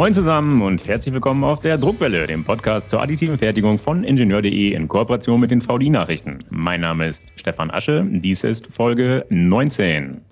[0.00, 4.72] Moin zusammen und herzlich willkommen auf der Druckwelle, dem Podcast zur additiven Fertigung von Ingenieur.de
[4.72, 6.38] in Kooperation mit den VDI-Nachrichten.
[6.48, 10.22] Mein Name ist Stefan Asche, dies ist Folge 19.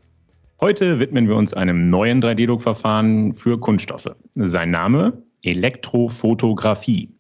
[0.62, 4.08] Heute widmen wir uns einem neuen 3D-Druckverfahren für Kunststoffe.
[4.36, 7.10] Sein Name Elektrofotografie.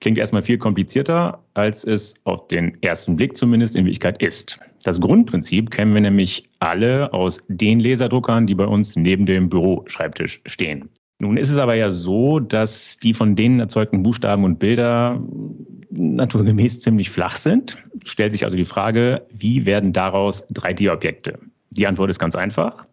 [0.00, 4.58] Klingt erstmal viel komplizierter, als es auf den ersten Blick zumindest in Wirklichkeit ist.
[4.84, 10.40] Das Grundprinzip kennen wir nämlich alle aus den Laserdruckern, die bei uns neben dem Büroschreibtisch
[10.46, 10.88] stehen.
[11.20, 15.22] Nun ist es aber ja so, dass die von denen erzeugten Buchstaben und Bilder
[15.90, 17.76] naturgemäß ziemlich flach sind.
[18.06, 21.38] Stellt sich also die Frage, wie werden daraus 3D-Objekte?
[21.70, 22.86] Die Antwort ist ganz einfach,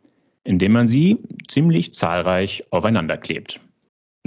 [0.44, 1.18] indem man sie
[1.48, 3.62] ziemlich zahlreich aufeinander klebt.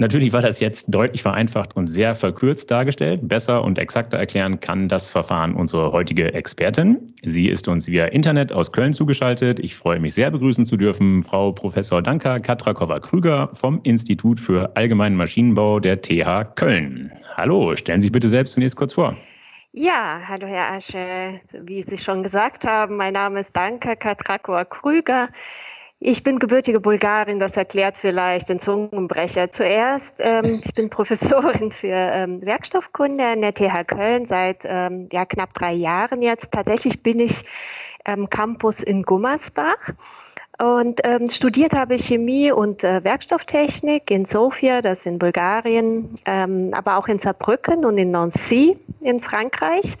[0.01, 3.19] Natürlich war das jetzt deutlich vereinfacht und sehr verkürzt dargestellt.
[3.21, 6.97] Besser und exakter erklären kann das Verfahren unsere heutige Expertin.
[7.21, 9.59] Sie ist uns via Internet aus Köln zugeschaltet.
[9.59, 15.15] Ich freue mich sehr begrüßen zu dürfen Frau Professor Danka Katrakova-Krüger vom Institut für Allgemeinen
[15.15, 17.11] Maschinenbau der TH Köln.
[17.37, 19.15] Hallo, stellen Sie sich bitte selbst zunächst kurz vor.
[19.73, 21.39] Ja, hallo Herr Asche.
[21.51, 25.29] Wie Sie schon gesagt haben, mein Name ist Danka Katrakova-Krüger.
[26.03, 29.51] Ich bin gebürtige Bulgarin, das erklärt vielleicht den Zungenbrecher.
[29.51, 35.25] Zuerst, ähm, ich bin Professorin für ähm, Werkstoffkunde an der TH Köln seit ähm, ja,
[35.25, 36.51] knapp drei Jahren jetzt.
[36.51, 37.43] Tatsächlich bin ich
[38.03, 39.91] am Campus in Gummersbach.
[40.59, 46.71] Und ähm, studiert habe ich Chemie und äh, Werkstofftechnik in Sofia, das in Bulgarien, ähm,
[46.75, 49.97] aber auch in Saarbrücken und in Nancy in Frankreich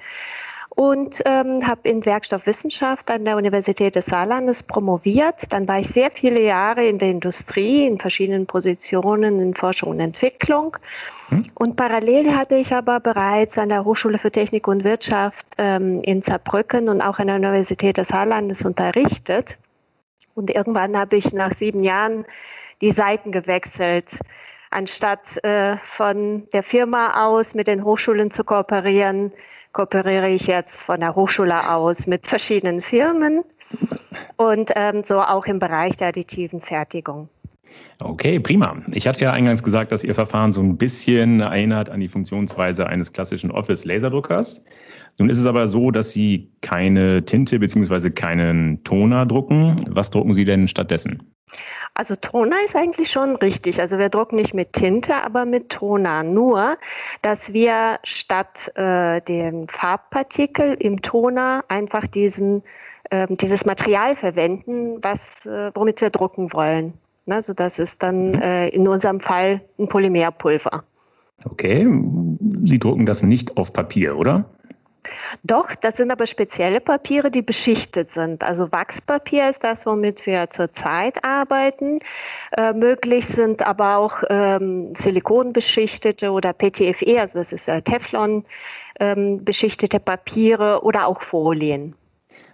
[0.75, 5.35] und ähm, habe in Werkstoffwissenschaft an der Universität des Saarlandes promoviert.
[5.49, 9.99] Dann war ich sehr viele Jahre in der Industrie, in verschiedenen Positionen in Forschung und
[9.99, 10.77] Entwicklung.
[11.27, 11.43] Hm.
[11.55, 16.21] Und parallel hatte ich aber bereits an der Hochschule für Technik und Wirtschaft ähm, in
[16.21, 19.57] Saarbrücken und auch an der Universität des Saarlandes unterrichtet.
[20.35, 22.25] Und irgendwann habe ich nach sieben Jahren
[22.79, 24.07] die Seiten gewechselt
[24.71, 29.33] anstatt äh, von der Firma aus mit den Hochschulen zu kooperieren,
[29.73, 33.43] kooperiere ich jetzt von der Hochschule aus mit verschiedenen Firmen
[34.37, 37.29] und ähm, so auch im Bereich der additiven Fertigung.
[37.99, 38.81] Okay, prima.
[38.93, 42.87] Ich hatte ja eingangs gesagt, dass Ihr Verfahren so ein bisschen erinnert an die Funktionsweise
[42.87, 44.63] eines klassischen Office-Laserdruckers.
[45.19, 48.09] Nun ist es aber so, dass Sie keine Tinte bzw.
[48.09, 49.75] keinen Toner drucken.
[49.87, 51.31] Was drucken Sie denn stattdessen?
[51.93, 53.79] Also Toner ist eigentlich schon richtig.
[53.79, 56.23] Also wir drucken nicht mit Tinte, aber mit Toner.
[56.23, 56.77] Nur,
[57.21, 62.63] dass wir statt äh, den Farbpartikel im Toner einfach diesen,
[63.09, 66.93] äh, dieses Material verwenden, was, äh, womit wir drucken wollen.
[67.29, 68.41] Also das ist dann mhm.
[68.41, 70.83] äh, in unserem Fall ein Polymerpulver.
[71.45, 71.87] Okay,
[72.63, 74.45] Sie drucken das nicht auf Papier, oder?
[75.43, 78.43] Doch, das sind aber spezielle Papiere, die beschichtet sind.
[78.43, 81.99] Also Wachspapier ist das, womit wir zurzeit arbeiten.
[82.57, 88.45] Äh, möglich sind aber auch ähm, Silikonbeschichtete oder PTFE, also das ist äh, Teflon
[88.99, 91.95] ähm, beschichtete Papiere oder auch Folien.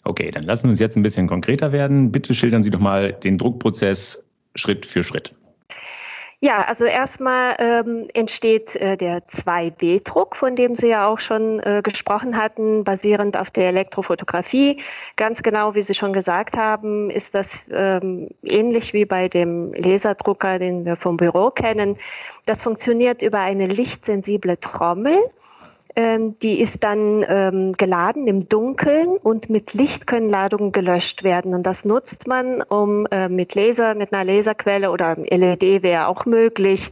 [0.03, 2.12] Okay, dann lassen wir uns jetzt ein bisschen konkreter werden.
[2.12, 4.24] Bitte schildern Sie doch mal den Druckprozess
[4.56, 5.34] Schritt für Schritt.
[6.40, 11.81] Ja, also erstmal ähm, entsteht äh, der 2D-Druck, von dem Sie ja auch schon äh,
[11.84, 14.80] gesprochen hatten, basierend auf der Elektrofotografie.
[15.16, 20.59] Ganz genau, wie Sie schon gesagt haben, ist das ähm, ähnlich wie bei dem Laserdrucker,
[20.59, 21.97] den wir vom Büro kennen.
[22.46, 25.18] Das funktioniert über eine lichtsensible Trommel.
[25.97, 31.56] Ähm, die ist dann ähm, geladen im Dunkeln und mit Licht können Ladungen gelöscht werden.
[31.56, 36.28] Und das nutzt man, um äh, mit Laser, mit einer Laserquelle oder LED wäre auch
[36.28, 36.91] möglich,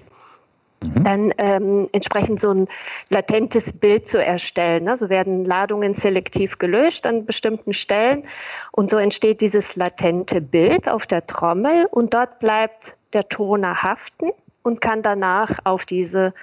[0.84, 1.04] mhm.
[1.04, 2.68] dann ähm, entsprechend so ein
[3.10, 4.90] latentes Bild zu erstellen.
[4.90, 8.24] Also werden Ladungen selektiv gelöscht an bestimmten Stellen
[8.72, 14.32] und so entsteht dieses latente Bild auf der Trommel und dort bleibt der Toner haften
[14.64, 16.34] und kann danach auf diese,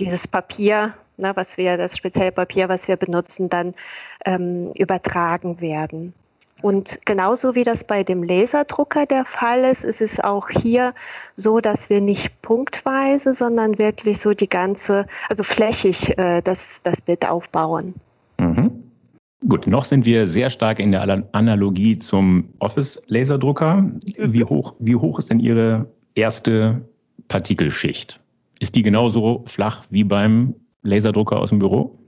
[0.00, 3.74] dieses Papier ne, was wir, das spezielle Papier, was wir benutzen, dann
[4.26, 6.12] ähm, übertragen werden.
[6.62, 10.94] Und genauso wie das bei dem Laserdrucker der Fall ist, ist es auch hier
[11.34, 17.00] so, dass wir nicht punktweise, sondern wirklich so die ganze, also flächig äh, das, das
[17.00, 17.94] Bild aufbauen.
[18.38, 18.70] Mhm.
[19.48, 21.02] Gut, noch sind wir sehr stark in der
[21.32, 23.90] Analogie zum Office-Laserdrucker.
[24.18, 26.80] Wie hoch, wie hoch ist denn Ihre erste
[27.26, 28.20] Partikelschicht?
[28.60, 31.98] Ist die genauso flach wie beim Laserdrucker aus dem Büro?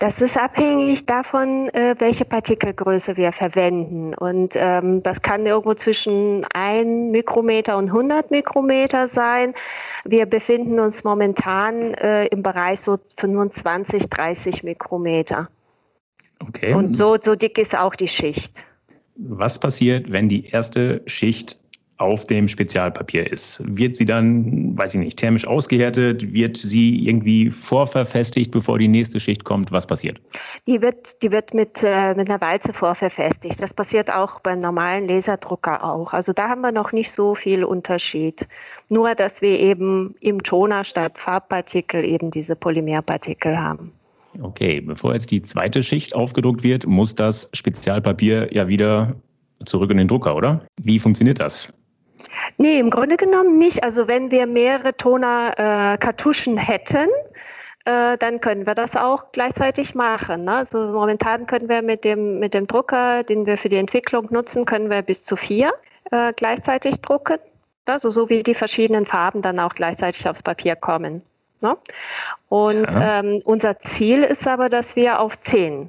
[0.00, 4.14] Das ist abhängig davon, äh, welche Partikelgröße wir verwenden.
[4.14, 9.52] Und ähm, das kann irgendwo zwischen 1 Mikrometer und 100 Mikrometer sein.
[10.06, 15.50] Wir befinden uns momentan äh, im Bereich so 25, 30 Mikrometer.
[16.40, 16.72] Okay.
[16.72, 18.64] Und so, so dick ist auch die Schicht.
[19.16, 21.59] Was passiert, wenn die erste Schicht
[22.00, 26.32] auf dem Spezialpapier ist, wird sie dann, weiß ich nicht, thermisch ausgehärtet?
[26.32, 29.70] Wird sie irgendwie vorverfestigt, bevor die nächste Schicht kommt?
[29.70, 30.20] Was passiert?
[30.66, 33.60] Die wird, die wird mit, äh, mit einer Walze vorverfestigt.
[33.60, 36.12] Das passiert auch beim normalen Laserdrucker auch.
[36.12, 38.46] Also da haben wir noch nicht so viel Unterschied.
[38.88, 43.92] Nur, dass wir eben im Toner statt Farbpartikel eben diese Polymerpartikel haben.
[44.40, 49.14] Okay, bevor jetzt die zweite Schicht aufgedruckt wird, muss das Spezialpapier ja wieder
[49.66, 50.64] zurück in den Drucker, oder?
[50.80, 51.72] Wie funktioniert das?
[52.60, 53.84] Nee, im Grunde genommen nicht.
[53.84, 57.08] Also wenn wir mehrere Toner-Kartuschen äh, hätten,
[57.86, 60.44] äh, dann können wir das auch gleichzeitig machen.
[60.44, 60.56] Ne?
[60.56, 64.66] Also momentan können wir mit dem, mit dem Drucker, den wir für die Entwicklung nutzen,
[64.66, 65.72] können wir bis zu vier
[66.10, 67.38] äh, gleichzeitig drucken.
[67.86, 71.22] Also so wie die verschiedenen Farben dann auch gleichzeitig aufs Papier kommen.
[71.62, 71.78] Ne?
[72.50, 73.20] Und ja.
[73.20, 75.88] ähm, unser Ziel ist aber, dass wir auf zehn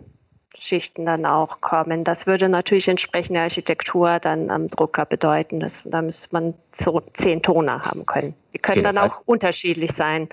[0.58, 2.04] Schichten dann auch kommen.
[2.04, 5.60] Das würde natürlich entsprechende Architektur dann am Drucker bedeuten.
[5.60, 8.34] Dass, da müsste man so zehn Toner haben können.
[8.54, 10.30] Die können okay, dann auch unterschiedlich sein.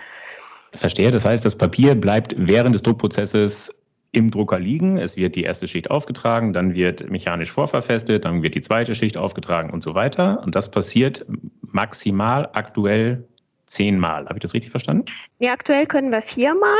[0.74, 1.10] Verstehe.
[1.10, 3.72] Das heißt, das Papier bleibt während des Druckprozesses
[4.12, 4.98] im Drucker liegen.
[4.98, 9.16] Es wird die erste Schicht aufgetragen, dann wird mechanisch vorverfestet, dann wird die zweite Schicht
[9.16, 10.42] aufgetragen und so weiter.
[10.44, 11.24] Und das passiert
[11.60, 13.24] maximal aktuell
[13.66, 14.24] zehnmal.
[14.24, 15.04] Habe ich das richtig verstanden?
[15.38, 16.76] Ja, aktuell können wir viermal.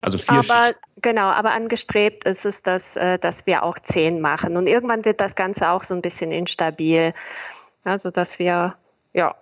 [0.00, 0.80] Also vier aber, Schichten.
[1.02, 4.56] Genau, aber angestrebt ist es, dass, äh, dass wir auch zehn machen.
[4.56, 7.12] Und irgendwann wird das Ganze auch so ein bisschen instabil.
[7.84, 8.74] Also dass wir,
[9.12, 9.34] ja,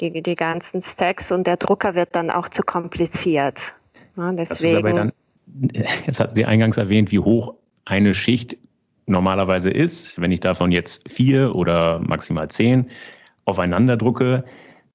[0.00, 3.74] die, die ganzen Stacks und der Drucker wird dann auch zu kompliziert.
[4.16, 5.12] Ja, deswegen, das ist aber dann,
[6.06, 7.54] jetzt hatten Sie eingangs erwähnt, wie hoch
[7.84, 8.56] eine Schicht
[9.06, 10.20] normalerweise ist.
[10.20, 12.90] Wenn ich davon jetzt vier oder maximal zehn
[13.44, 14.44] aufeinander drucke,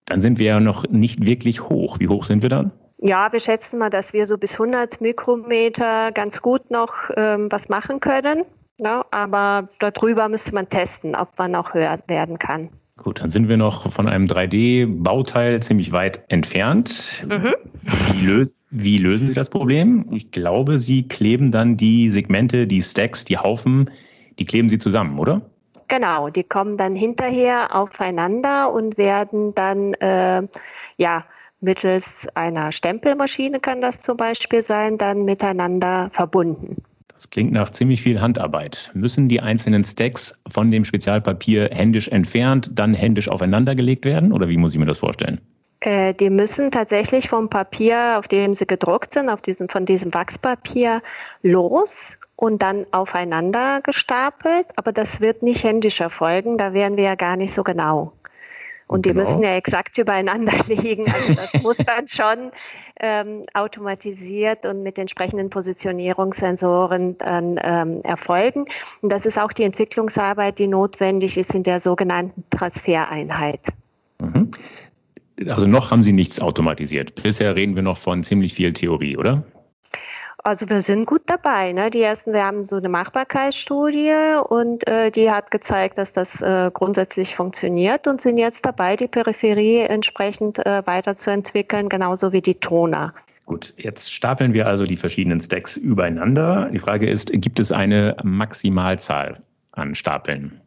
[0.06, 2.00] dann sind wir ja noch nicht wirklich hoch.
[2.00, 2.72] Wie hoch sind wir dann?
[3.02, 7.70] Ja, wir schätzen mal, dass wir so bis 100 Mikrometer ganz gut noch ähm, was
[7.70, 8.44] machen können.
[8.80, 12.70] Ja, aber darüber müsste man testen, ob man noch höher werden kann.
[12.98, 17.26] Gut, dann sind wir noch von einem 3D-Bauteil ziemlich weit entfernt.
[17.28, 17.56] Mhm.
[18.12, 20.06] Wie, lös wie lösen Sie das Problem?
[20.12, 23.90] Ich glaube, Sie kleben dann die Segmente, die Stacks, die Haufen,
[24.38, 25.42] die kleben Sie zusammen, oder?
[25.88, 30.44] Genau, die kommen dann hinterher aufeinander und werden dann äh,
[30.98, 31.24] ja
[31.62, 36.78] mittels einer Stempelmaschine kann das zum Beispiel sein, dann miteinander verbunden.
[37.14, 38.92] Das klingt nach ziemlich viel Handarbeit.
[38.94, 44.32] Müssen die einzelnen Stacks von dem Spezialpapier händisch entfernt, dann händisch aufeinandergelegt werden?
[44.32, 45.42] Oder wie muss ich mir das vorstellen?
[45.82, 50.14] Äh, die müssen tatsächlich vom Papier, auf dem sie gedruckt sind, auf diesem, von diesem
[50.14, 51.02] Wachspapier
[51.42, 54.68] los und dann aufeinander gestapelt.
[54.78, 58.14] Aber das wird nicht händisch erfolgen, da wären wir ja gar nicht so genau.
[58.90, 59.22] Und die genau.
[59.22, 61.06] müssen ja exakt übereinander liegen.
[61.06, 62.52] Also das muss dann schon
[63.00, 68.66] ähm, automatisiert und mit entsprechenden Positionierungssensoren dann ähm, erfolgen.
[69.02, 73.62] Und das ist auch die Entwicklungsarbeit, die notwendig ist in der sogenannten Transfereinheit.
[74.24, 74.50] Mhm.
[75.48, 77.14] Also noch haben Sie nichts automatisiert.
[77.22, 79.44] Bisher reden wir noch von ziemlich viel Theorie, oder?
[80.44, 81.74] Also wir sind gut dabei.
[81.74, 81.90] Ne?
[81.90, 84.14] Die ersten, wir haben so eine Machbarkeitsstudie
[84.48, 89.08] und äh, die hat gezeigt, dass das äh, grundsätzlich funktioniert und sind jetzt dabei, die
[89.08, 93.14] Peripherie entsprechend äh, weiterzuentwickeln, genauso wie die Toner.
[93.46, 96.70] Gut, jetzt stapeln wir also die verschiedenen Stacks übereinander.
[96.72, 99.42] Die Frage ist, gibt es eine Maximalzahl
[99.80, 100.60] an Stapeln?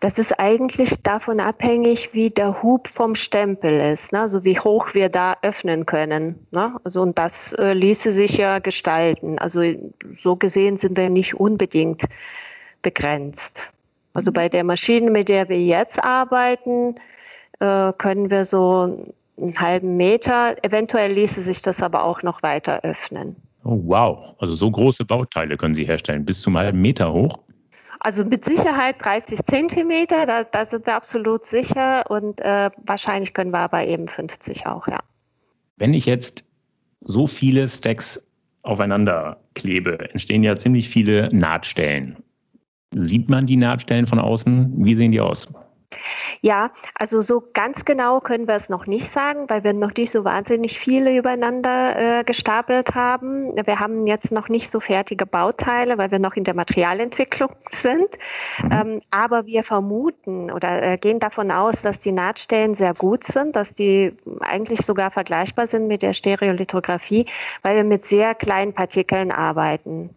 [0.00, 4.20] Das ist eigentlich davon abhängig, wie der Hub vom Stempel ist, ne?
[4.20, 6.46] also wie hoch wir da öffnen können.
[6.50, 6.74] Ne?
[6.84, 9.38] Also und das äh, ließe sich ja gestalten.
[9.38, 9.62] Also
[10.10, 12.02] so gesehen sind wir nicht unbedingt
[12.82, 13.68] begrenzt.
[14.14, 14.34] Also mhm.
[14.34, 16.96] bei der Maschine, mit der wir jetzt arbeiten,
[17.60, 22.80] äh, können wir so einen halben Meter, eventuell ließe sich das aber auch noch weiter
[22.82, 23.36] öffnen.
[23.64, 27.38] Oh, wow, also so große Bauteile können Sie herstellen, bis zum halben Meter hoch.
[28.04, 33.52] Also mit Sicherheit 30 Zentimeter, da, da sind wir absolut sicher und äh, wahrscheinlich können
[33.52, 34.98] wir aber eben 50 auch, ja.
[35.76, 36.44] Wenn ich jetzt
[37.02, 38.20] so viele Stacks
[38.62, 42.16] aufeinander klebe, entstehen ja ziemlich viele Nahtstellen.
[42.92, 44.84] Sieht man die Nahtstellen von außen?
[44.84, 45.48] Wie sehen die aus?
[46.40, 50.10] Ja, also so ganz genau können wir es noch nicht sagen, weil wir noch nicht
[50.10, 53.54] so wahnsinnig viele übereinander äh, gestapelt haben.
[53.64, 58.08] Wir haben jetzt noch nicht so fertige Bauteile, weil wir noch in der Materialentwicklung sind.
[58.62, 58.72] Mhm.
[58.72, 63.56] Ähm, aber wir vermuten oder äh, gehen davon aus, dass die Nahtstellen sehr gut sind,
[63.56, 67.26] dass die eigentlich sogar vergleichbar sind mit der Stereolithografie,
[67.62, 70.10] weil wir mit sehr kleinen Partikeln arbeiten.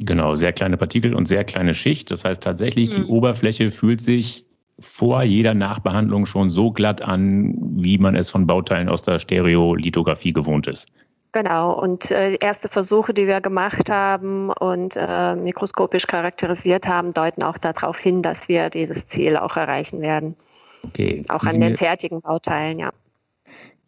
[0.00, 2.10] Genau, sehr kleine Partikel und sehr kleine Schicht.
[2.10, 3.02] Das heißt tatsächlich, mhm.
[3.02, 4.44] die Oberfläche fühlt sich
[4.78, 10.32] vor jeder Nachbehandlung schon so glatt an, wie man es von Bauteilen aus der Stereolithografie
[10.32, 10.88] gewohnt ist.
[11.32, 17.42] Genau, und äh, erste Versuche, die wir gemacht haben und äh, mikroskopisch charakterisiert haben, deuten
[17.42, 20.36] auch darauf hin, dass wir dieses Ziel auch erreichen werden.
[20.84, 21.24] Okay.
[21.30, 22.90] Auch an den fertigen Bauteilen, ja.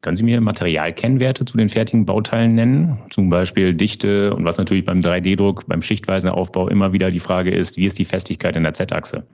[0.00, 2.98] Können Sie mir Materialkennwerte zu den fertigen Bauteilen nennen?
[3.10, 7.52] Zum Beispiel Dichte und was natürlich beim 3D-Druck, beim schichtweisen Aufbau immer wieder die Frage
[7.52, 9.24] ist, wie ist die Festigkeit in der Z-Achse?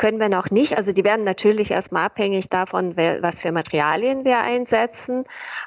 [0.00, 0.78] Können wir noch nicht.
[0.78, 5.24] Also die werden natürlich erstmal abhängig davon, was für Materialien wir einsetzen.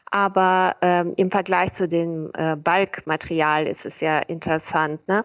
[0.10, 5.08] Aber ähm, im Vergleich zu dem äh, Bulkmaterial ist es ja interessant.
[5.08, 5.24] Ne?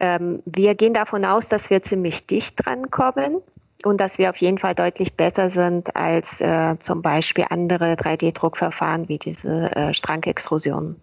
[0.00, 3.42] Ähm, wir gehen davon aus, dass wir ziemlich dicht drankommen
[3.84, 9.06] und dass wir auf jeden Fall deutlich besser sind als äh, zum Beispiel andere 3D-Druckverfahren
[9.10, 10.96] wie diese äh, Strankextrusionen.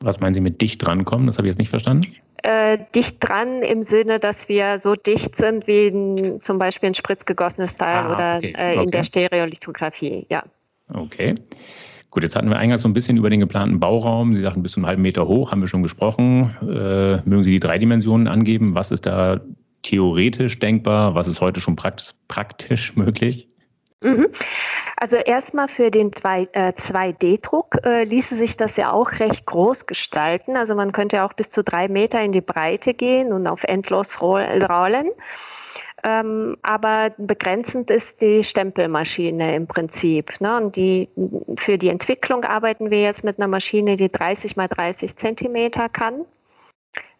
[0.00, 1.26] Was meinen Sie mit dicht drankommen?
[1.26, 2.14] Das habe ich jetzt nicht verstanden.
[2.46, 6.94] Äh, dicht dran im Sinne, dass wir so dicht sind wie ein, zum Beispiel ein
[6.94, 8.54] spritzgegossenes Teil ah, oder okay.
[8.56, 8.90] Äh, in okay.
[8.92, 10.44] der Stereolithografie, ja.
[10.94, 11.34] Okay.
[12.10, 14.32] Gut, jetzt hatten wir eingangs so ein bisschen über den geplanten Bauraum.
[14.32, 16.54] Sie sagten bis zu einem halben Meter hoch, haben wir schon gesprochen.
[16.62, 18.76] Äh, mögen Sie die drei Dimensionen angeben?
[18.76, 19.40] Was ist da
[19.82, 21.16] theoretisch denkbar?
[21.16, 23.48] Was ist heute schon praktisch, praktisch möglich?
[24.06, 24.28] Mhm.
[24.96, 30.56] Also erstmal für den 2D-Druck äh, ließe sich das ja auch recht groß gestalten.
[30.56, 34.22] Also man könnte auch bis zu drei Meter in die Breite gehen und auf endlos
[34.22, 35.10] rollen.
[36.04, 40.40] Ähm, aber begrenzend ist die Stempelmaschine im Prinzip.
[40.40, 40.56] Ne?
[40.56, 41.08] Und die,
[41.56, 46.24] für die Entwicklung arbeiten wir jetzt mit einer Maschine, die 30 mal 30 Zentimeter kann.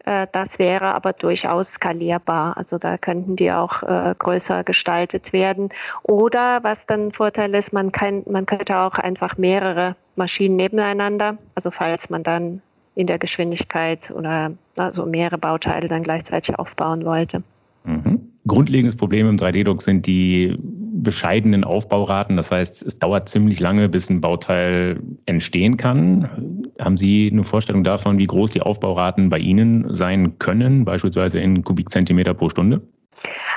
[0.07, 2.55] Äh, das wäre aber durchaus skalierbar.
[2.55, 5.69] Also da könnten die auch äh, größer gestaltet werden.
[6.03, 11.37] Oder was dann ein Vorteil ist, man, kann, man könnte auch einfach mehrere Maschinen nebeneinander,
[11.55, 12.61] also falls man dann
[12.95, 17.43] in der Geschwindigkeit oder also mehrere Bauteile dann gleichzeitig aufbauen wollte.
[17.87, 18.21] Mhm.
[18.45, 22.37] Grundlegendes Problem im 3D-Druck sind die bescheidenen Aufbauraten.
[22.37, 26.67] Das heißt, es dauert ziemlich lange, bis ein Bauteil entstehen kann.
[26.79, 31.63] Haben Sie eine Vorstellung davon, wie groß die Aufbauraten bei Ihnen sein können, beispielsweise in
[31.63, 32.81] Kubikzentimeter pro Stunde?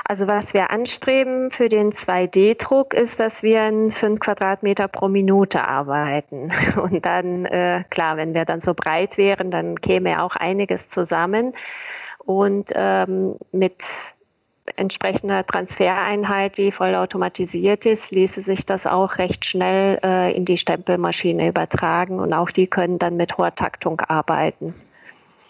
[0.07, 5.63] Also was wir anstreben für den 2D-Druck ist, dass wir in 5 Quadratmeter pro Minute
[5.67, 6.51] arbeiten.
[6.81, 11.53] Und dann, äh, klar, wenn wir dann so breit wären, dann käme auch einiges zusammen.
[12.25, 13.75] Und ähm, mit
[14.75, 21.47] entsprechender Transfereinheit, die vollautomatisiert ist, ließe sich das auch recht schnell äh, in die Stempelmaschine
[21.47, 24.73] übertragen und auch die können dann mit hoher Taktung arbeiten.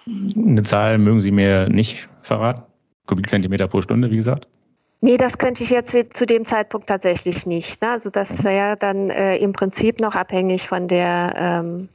[0.08, 2.64] Eine Zahl mögen Sie mir nicht verraten?
[3.06, 4.48] Kubikzentimeter pro Stunde, wie gesagt?
[5.02, 7.82] Nee, das könnte ich jetzt zu dem Zeitpunkt tatsächlich nicht.
[7.82, 7.90] Ne?
[7.90, 11.90] Also das wäre ja dann äh, im Prinzip noch abhängig von der ähm,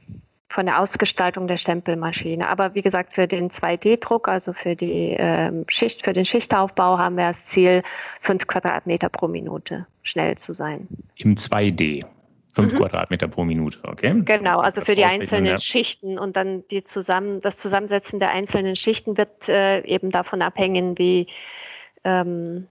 [0.49, 2.49] von der Ausgestaltung der Stempelmaschine.
[2.49, 7.15] Aber wie gesagt, für den 2D-Druck, also für die ähm, Schicht, für den Schichtaufbau haben
[7.17, 7.83] wir das Ziel,
[8.21, 10.87] 5 Quadratmeter pro Minute schnell zu sein.
[11.15, 12.05] Im 2D.
[12.55, 12.77] 5 mhm.
[12.77, 14.15] Quadratmeter pro Minute, okay?
[14.25, 15.59] Genau, also das für die einzelnen ja.
[15.59, 20.97] Schichten und dann die zusammen, das Zusammensetzen der einzelnen Schichten wird äh, eben davon abhängen,
[20.97, 21.27] wie
[22.03, 22.67] ähm,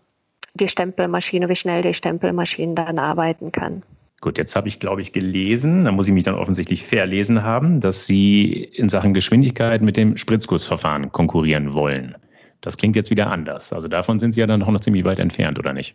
[0.54, 3.84] die Stempelmaschine, wie schnell die Stempelmaschine dann arbeiten kann.
[4.22, 7.80] Gut, jetzt habe ich, glaube ich, gelesen, da muss ich mich dann offensichtlich verlesen haben,
[7.80, 12.16] dass Sie in Sachen Geschwindigkeit mit dem Spritzgussverfahren konkurrieren wollen.
[12.62, 13.72] Das klingt jetzt wieder anders.
[13.72, 15.94] Also davon sind Sie ja dann doch noch ziemlich weit entfernt, oder nicht?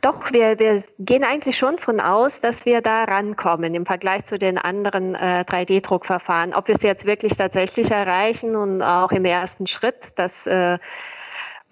[0.00, 4.38] Doch, wir, wir gehen eigentlich schon von aus, dass wir da rankommen im Vergleich zu
[4.38, 6.54] den anderen äh, 3D-Druckverfahren.
[6.54, 10.78] Ob wir es jetzt wirklich tatsächlich erreichen und auch im ersten Schritt, das äh,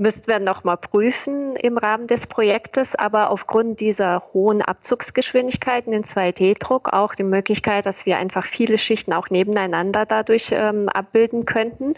[0.00, 6.04] müssten wir noch mal prüfen im Rahmen des Projektes, aber aufgrund dieser hohen Abzugsgeschwindigkeiten in
[6.04, 11.94] 2D-Druck auch die Möglichkeit, dass wir einfach viele Schichten auch nebeneinander dadurch ähm, abbilden könnten,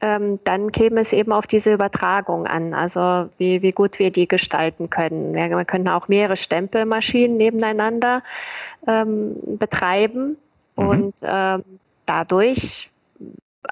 [0.00, 4.28] ähm, dann käme es eben auf diese Übertragung an, also wie, wie gut wir die
[4.28, 5.34] gestalten können.
[5.34, 8.22] Wir, wir können auch mehrere Stempelmaschinen nebeneinander
[8.86, 10.36] ähm, betreiben
[10.76, 10.88] mhm.
[10.88, 11.64] und ähm,
[12.06, 12.90] dadurch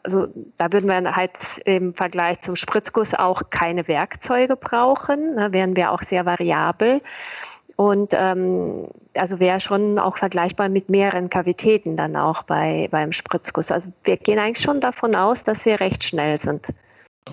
[0.03, 0.29] also
[0.59, 1.33] da würden wir halt
[1.65, 7.01] im Vergleich zum Spritzguss auch keine Werkzeuge brauchen, da ne, wären wir auch sehr variabel.
[7.77, 13.71] Und ähm, also wäre schon auch vergleichbar mit mehreren Kavitäten dann auch bei, beim Spritzguss.
[13.71, 16.67] Also wir gehen eigentlich schon davon aus, dass wir recht schnell sind.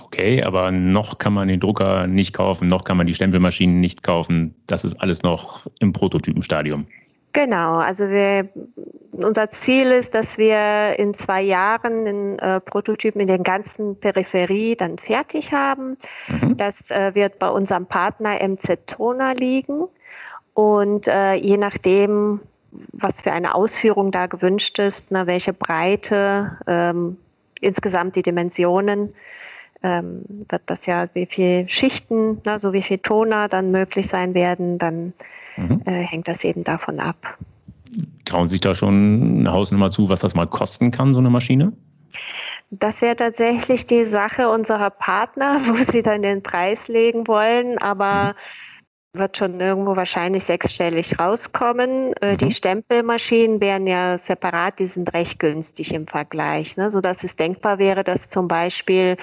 [0.04, 4.04] Okay, aber noch kann man den Drucker nicht kaufen, noch kann man die Stempelmaschinen nicht
[4.04, 4.54] kaufen.
[4.68, 6.86] Das ist alles noch im Prototypenstadium.
[7.36, 8.48] Genau, also wir,
[9.12, 14.78] unser Ziel ist, dass wir in zwei Jahren den äh, Prototypen in der ganzen Peripherie
[14.78, 15.98] dann fertig haben.
[16.30, 16.56] Mhm.
[16.56, 19.90] Das äh, wird bei unserem Partner MC Tona liegen.
[20.54, 22.40] Und äh, je nachdem,
[22.94, 27.18] was für eine Ausführung da gewünscht ist, na, welche Breite, ähm,
[27.60, 29.14] insgesamt die Dimensionen,
[29.84, 34.34] ähm, wird das ja, wie viele Schichten, na, so wie viel Toner dann möglich sein
[34.34, 35.12] werden, dann
[35.58, 35.82] mhm.
[35.86, 37.38] äh, hängt das eben davon ab.
[38.26, 41.30] Trauen Sie sich da schon eine Hausnummer zu, was das mal kosten kann, so eine
[41.30, 41.74] Maschine?
[42.72, 47.78] Das wäre tatsächlich die Sache unserer Partner, wo sie dann den Preis legen wollen.
[47.78, 48.36] Aber
[49.18, 52.14] wird schon irgendwo wahrscheinlich sechsstellig rauskommen.
[52.22, 52.38] Äh, mhm.
[52.38, 56.92] Die Stempelmaschinen wären ja separat, die sind recht günstig im Vergleich, ne?
[56.92, 59.18] sodass es denkbar wäre, dass zum Beispiel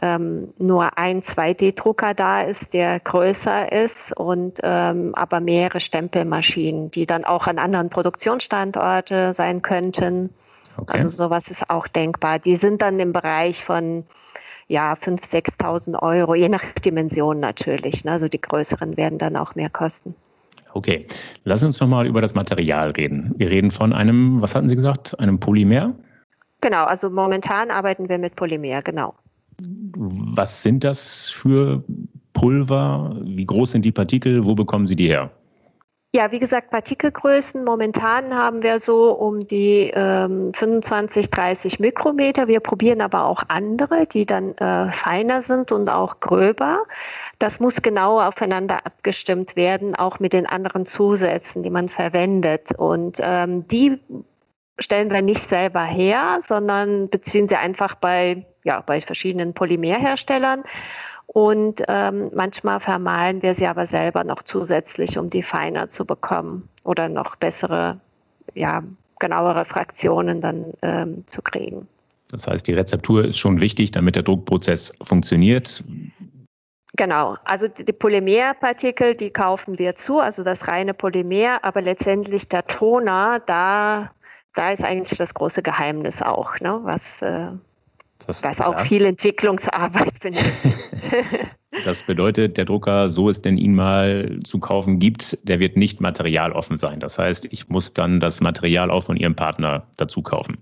[0.00, 7.04] ähm, nur ein 2D-Drucker da ist, der größer ist und ähm, aber mehrere Stempelmaschinen, die
[7.04, 10.30] dann auch an anderen Produktionsstandorte sein könnten.
[10.78, 10.92] Okay.
[10.92, 12.38] Also sowas ist auch denkbar.
[12.38, 14.04] Die sind dann im Bereich von
[14.68, 18.04] ja, 5.000, 6.000 Euro, je nach Dimension natürlich.
[18.04, 18.12] Ne?
[18.12, 20.14] Also die größeren werden dann auch mehr kosten.
[20.74, 21.06] Okay,
[21.44, 23.34] lass uns nochmal über das Material reden.
[23.36, 25.94] Wir reden von einem, was hatten Sie gesagt, einem Polymer?
[26.62, 29.14] Genau, also momentan arbeiten wir mit Polymer, genau.
[29.58, 31.84] Was sind das für
[32.32, 33.16] Pulver?
[33.22, 34.44] Wie groß sind die Partikel?
[34.46, 35.30] Wo bekommen Sie die her?
[36.14, 37.64] Ja, wie gesagt, Partikelgrößen.
[37.64, 42.48] Momentan haben wir so um die ähm, 25, 30 Mikrometer.
[42.48, 46.84] Wir probieren aber auch andere, die dann äh, feiner sind und auch gröber.
[47.38, 52.72] Das muss genau aufeinander abgestimmt werden, auch mit den anderen Zusätzen, die man verwendet.
[52.76, 53.98] Und ähm, die
[54.78, 60.64] stellen wir nicht selber her, sondern beziehen sie einfach bei, ja, bei verschiedenen Polymerherstellern.
[61.26, 66.68] Und ähm, manchmal vermahlen wir sie aber selber noch zusätzlich, um die feiner zu bekommen
[66.84, 67.98] oder noch bessere,
[68.54, 68.82] ja,
[69.18, 71.88] genauere Fraktionen dann ähm, zu kriegen.
[72.28, 75.84] Das heißt, die Rezeptur ist schon wichtig, damit der Druckprozess funktioniert.
[76.96, 82.66] Genau, also die Polymerpartikel, die kaufen wir zu, also das reine Polymer, aber letztendlich der
[82.66, 84.10] Toner, da,
[84.54, 87.48] da ist eigentlich das große Geheimnis auch, ne, was äh,
[88.26, 90.76] das, das auch viel Entwicklungsarbeit benötigt.
[91.84, 96.00] das bedeutet, der Drucker, so es denn ihn mal zu kaufen gibt, der wird nicht
[96.00, 97.00] materialoffen sein.
[97.00, 100.58] Das heißt, ich muss dann das Material auch von Ihrem Partner dazu kaufen.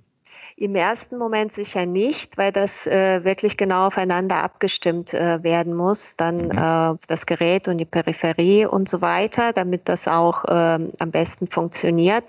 [0.61, 6.17] Im ersten Moment sicher nicht, weil das äh, wirklich genau aufeinander abgestimmt äh, werden muss.
[6.19, 6.51] Dann mhm.
[6.51, 11.47] äh, das Gerät und die Peripherie und so weiter, damit das auch ähm, am besten
[11.47, 12.25] funktioniert.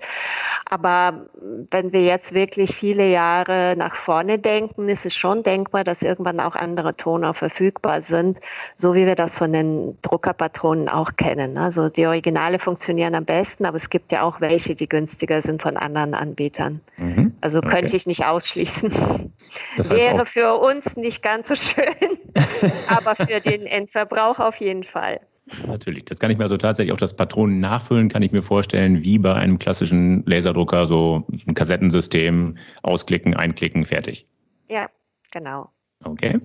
[0.64, 1.26] Aber
[1.70, 6.40] wenn wir jetzt wirklich viele Jahre nach vorne denken, ist es schon denkbar, dass irgendwann
[6.40, 8.40] auch andere Toner verfügbar sind,
[8.76, 11.58] so wie wir das von den Druckerpatronen auch kennen.
[11.58, 15.60] Also die Originale funktionieren am besten, aber es gibt ja auch welche, die günstiger sind
[15.60, 16.80] von anderen Anbietern.
[16.96, 17.31] Mhm.
[17.42, 17.68] Also okay.
[17.68, 18.92] könnte ich nicht ausschließen.
[19.76, 21.84] Das heißt Wäre für uns nicht ganz so schön,
[22.88, 25.20] aber für den Endverbrauch auf jeden Fall.
[25.66, 29.02] Natürlich, das kann ich mir also tatsächlich auch das Patronen nachfüllen, kann ich mir vorstellen,
[29.02, 34.26] wie bei einem klassischen Laserdrucker, so ein Kassettensystem, ausklicken, einklicken, fertig.
[34.70, 34.88] Ja,
[35.30, 35.68] genau.
[36.04, 36.40] Okay.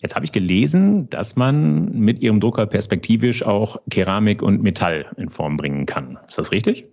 [0.00, 5.28] Jetzt habe ich gelesen, dass man mit Ihrem Drucker perspektivisch auch Keramik und Metall in
[5.28, 6.18] Form bringen kann.
[6.28, 6.86] Ist das richtig?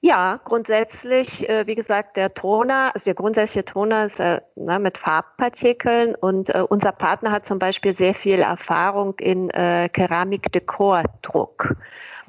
[0.00, 4.96] Ja, grundsätzlich, äh, wie gesagt, der Toner, also der grundsätzliche Toner ist äh, ne, mit
[4.96, 11.74] Farbpartikeln und äh, unser Partner hat zum Beispiel sehr viel Erfahrung in äh, Keramikdekordruck.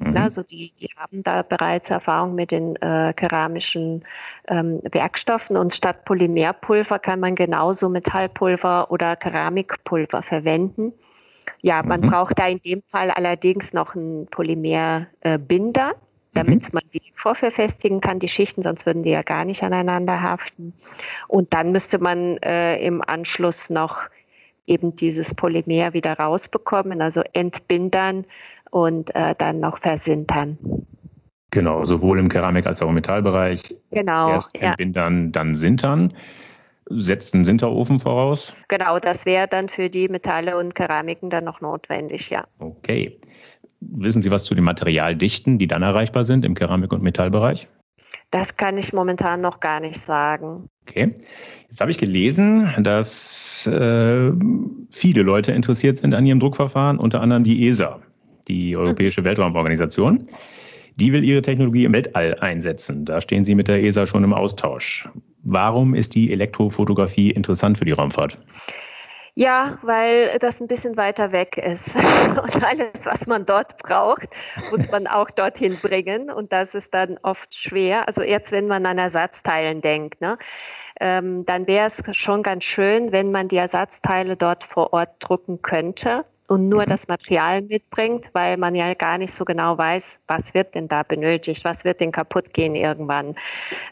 [0.00, 0.16] Mhm.
[0.16, 4.04] Also die, die haben da bereits Erfahrung mit den äh, keramischen
[4.48, 10.92] ähm, Werkstoffen und statt Polymerpulver kann man genauso Metallpulver oder Keramikpulver verwenden.
[11.62, 12.10] Ja, man mhm.
[12.10, 15.90] braucht da in dem Fall allerdings noch einen Polymerbinder.
[15.90, 16.70] Äh, damit mhm.
[16.72, 20.72] man die vorverfestigen kann, die Schichten, sonst würden die ja gar nicht aneinander haften.
[21.28, 23.98] Und dann müsste man äh, im Anschluss noch
[24.66, 28.24] eben dieses Polymer wieder rausbekommen, also entbindern
[28.70, 30.58] und äh, dann noch versintern.
[31.50, 33.74] Genau, sowohl im Keramik- als auch im Metallbereich.
[33.90, 34.30] Genau.
[34.30, 35.30] Erst entbindern, ja.
[35.32, 36.14] dann sintern.
[36.92, 38.54] Setzt einen Sinterofen voraus?
[38.68, 42.44] Genau, das wäre dann für die Metalle und Keramiken dann noch notwendig, ja.
[42.58, 43.18] Okay.
[43.80, 47.68] Wissen Sie was zu den Materialdichten, die dann erreichbar sind im Keramik- und Metallbereich?
[48.30, 50.68] Das kann ich momentan noch gar nicht sagen.
[50.88, 51.14] Okay.
[51.68, 54.30] Jetzt habe ich gelesen, dass äh,
[54.90, 58.00] viele Leute interessiert sind an Ihrem Druckverfahren, unter anderem die ESA,
[58.46, 59.26] die Europäische mhm.
[59.26, 60.26] Weltraumorganisation.
[60.96, 63.04] Die will ihre Technologie im Weltall einsetzen.
[63.04, 65.08] Da stehen Sie mit der ESA schon im Austausch.
[65.42, 68.38] Warum ist die Elektrofotografie interessant für die Raumfahrt?
[69.34, 71.94] Ja, weil das ein bisschen weiter weg ist.
[71.94, 74.28] Und alles, was man dort braucht,
[74.70, 76.30] muss man auch dorthin bringen.
[76.30, 78.08] Und das ist dann oft schwer.
[78.08, 80.38] Also jetzt, wenn man an Ersatzteilen denkt, ne,
[81.00, 85.62] ähm, dann wäre es schon ganz schön, wenn man die Ersatzteile dort vor Ort drucken
[85.62, 86.90] könnte und nur mhm.
[86.90, 91.04] das Material mitbringt, weil man ja gar nicht so genau weiß, was wird denn da
[91.04, 93.36] benötigt, was wird denn kaputt gehen irgendwann.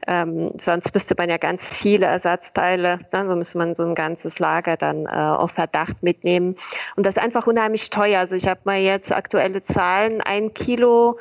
[0.08, 3.94] Ähm, sonst müsste man ja ganz viele Ersatzteile, dann ne, so müsste man so ein
[3.94, 6.56] ganzes Lager dann äh, auf Verdacht mitnehmen.
[6.96, 8.18] Und das ist einfach unheimlich teuer.
[8.18, 11.16] Also ich habe mal jetzt aktuelle Zahlen, ein Kilo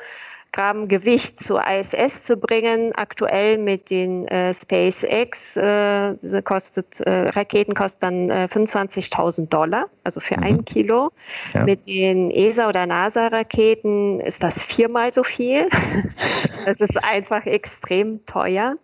[0.58, 2.92] Gramm Gewicht zur ISS zu bringen.
[2.96, 10.18] Aktuell mit den äh, SpaceX äh, kostet, äh, Raketen kosten dann 25.000 äh, Dollar, also
[10.18, 10.42] für mhm.
[10.42, 11.12] ein Kilo.
[11.54, 11.62] Ja.
[11.62, 15.68] Mit den ESA- oder NASA-Raketen ist das viermal so viel.
[16.66, 18.74] das ist einfach extrem teuer.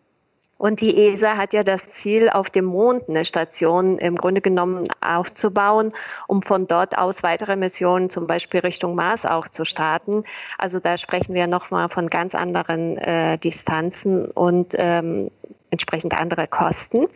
[0.57, 4.85] Und die ESA hat ja das Ziel, auf dem Mond eine Station im Grunde genommen
[5.01, 5.93] aufzubauen,
[6.29, 10.25] um von dort aus weitere Missionen, zum Beispiel Richtung Mars auch zu starten.
[10.59, 15.31] Also da sprechen wir nochmal von ganz anderen äh, Distanzen und ähm,
[15.71, 17.09] entsprechend andere Kosten.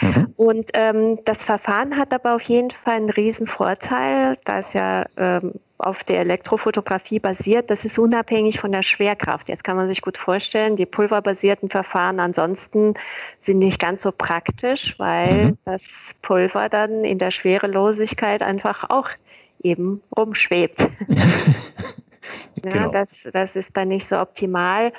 [0.00, 0.34] Mhm.
[0.36, 5.06] Und ähm, das Verfahren hat aber auf jeden Fall einen riesen Vorteil, da es ja
[5.16, 7.70] ähm, auf der Elektrofotografie basiert.
[7.70, 9.48] Das ist unabhängig von der Schwerkraft.
[9.48, 12.94] Jetzt kann man sich gut vorstellen, die pulverbasierten Verfahren ansonsten
[13.40, 15.58] sind nicht ganz so praktisch, weil mhm.
[15.64, 19.08] das Pulver dann in der Schwerelosigkeit einfach auch
[19.62, 20.80] eben rumschwebt.
[22.64, 22.90] ja, genau.
[22.90, 24.92] das, das ist dann nicht so optimal.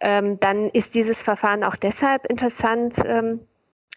[0.00, 3.40] Ähm, dann ist dieses Verfahren auch deshalb interessant ähm,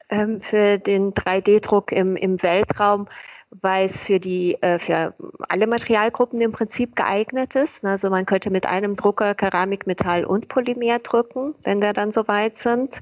[0.10, 3.08] ähm, für den 3D-Druck im, im Weltraum,
[3.52, 5.14] weil es für die äh, für
[5.48, 7.84] alle Materialgruppen im Prinzip geeignet ist.
[7.84, 12.58] Also man könnte mit einem Drucker Keramik, Metall und Polymer drucken, wenn wir dann soweit
[12.58, 13.02] sind.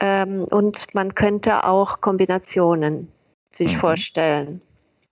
[0.00, 3.12] Ähm, und man könnte auch Kombinationen
[3.52, 3.80] sich mhm.
[3.80, 4.60] vorstellen.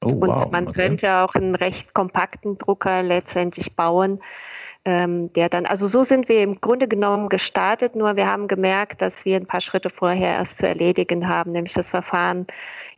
[0.04, 0.50] Oh, und wow.
[0.50, 0.80] man okay.
[0.80, 4.20] könnte auch einen recht kompakten Drucker letztendlich bauen,
[4.84, 9.00] ähm, der dann, also so sind wir im Grunde genommen gestartet, nur wir haben gemerkt,
[9.00, 12.46] dass wir ein paar Schritte vorher erst zu erledigen haben, nämlich das Verfahren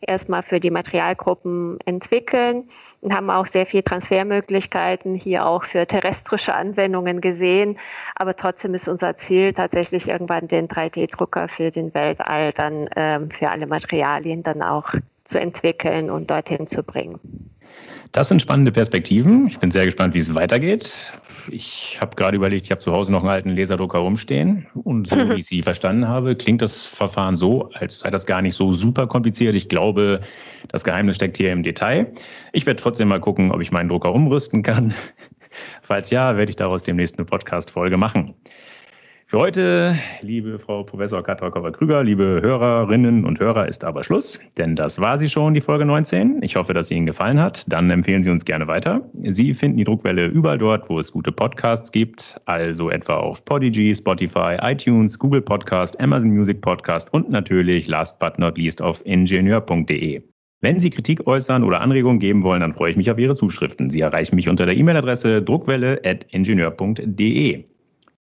[0.00, 2.68] erstmal für die Materialgruppen entwickeln
[3.00, 7.78] und haben auch sehr viel Transfermöglichkeiten hier auch für terrestrische Anwendungen gesehen.
[8.14, 13.50] Aber trotzdem ist unser Ziel tatsächlich irgendwann den 3D-Drucker für den Weltall dann ähm, für
[13.50, 14.92] alle Materialien dann auch
[15.24, 17.55] zu entwickeln und dorthin zu bringen.
[18.16, 19.46] Das sind spannende Perspektiven.
[19.46, 21.12] Ich bin sehr gespannt, wie es weitergeht.
[21.50, 24.66] Ich habe gerade überlegt, ich habe zu Hause noch einen alten Laserdrucker rumstehen.
[24.72, 28.40] Und so wie ich Sie verstanden habe, klingt das Verfahren so, als sei das gar
[28.40, 29.54] nicht so super kompliziert.
[29.54, 30.22] Ich glaube,
[30.68, 32.10] das Geheimnis steckt hier im Detail.
[32.54, 34.94] Ich werde trotzdem mal gucken, ob ich meinen Drucker umrüsten kann.
[35.82, 38.34] Falls ja, werde ich daraus demnächst eine Podcast-Folge machen.
[39.28, 45.00] Für heute, liebe Frau Professor Katrakova-Krüger, liebe Hörerinnen und Hörer, ist aber Schluss, denn das
[45.00, 46.44] war sie schon, die Folge 19.
[46.44, 47.64] Ich hoffe, dass sie Ihnen gefallen hat.
[47.66, 49.10] Dann empfehlen Sie uns gerne weiter.
[49.24, 53.92] Sie finden die Druckwelle überall dort, wo es gute Podcasts gibt, also etwa auf Podigy,
[53.92, 60.22] Spotify, iTunes, Google Podcast, Amazon Music Podcast und natürlich, last but not least, auf ingenieur.de.
[60.60, 63.90] Wenn Sie Kritik äußern oder Anregungen geben wollen, dann freue ich mich auf Ihre Zuschriften.
[63.90, 67.64] Sie erreichen mich unter der E-Mail-Adresse druckwelle.ingenieur.de.